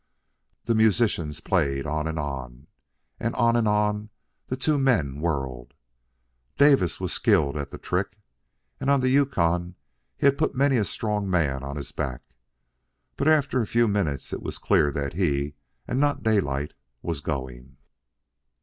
[0.65, 2.65] The musicians played on and on,
[3.19, 4.09] and on and on
[4.47, 5.75] the two men whirled.
[6.57, 8.17] Davis was skilled at the trick,
[8.79, 9.75] and on the Yukon
[10.17, 12.23] he had put many a strong man on his back.
[13.15, 15.53] But after a few minutes it was clear that he,
[15.87, 16.73] and not Daylight,
[17.03, 17.77] was going.